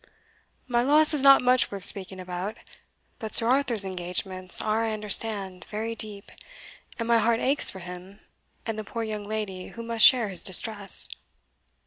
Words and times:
My 0.67 0.81
loss 0.81 1.13
is 1.13 1.21
not 1.21 1.43
much 1.43 1.69
worth 1.69 1.83
speaking 1.85 2.19
about; 2.19 2.57
but 3.19 3.35
Sir 3.35 3.45
Arthur's 3.47 3.85
engagements 3.85 4.59
are, 4.59 4.83
I 4.83 4.93
understand, 4.93 5.63
very 5.65 5.93
deep, 5.93 6.31
and 6.97 7.07
my 7.07 7.19
heart 7.19 7.39
aches 7.39 7.69
for 7.69 7.77
him 7.81 8.19
and 8.65 8.79
the 8.79 8.83
poor 8.83 9.03
young 9.03 9.27
lady 9.27 9.67
who 9.67 9.83
must 9.83 10.03
share 10.07 10.29
his 10.29 10.41
distress." 10.41 11.07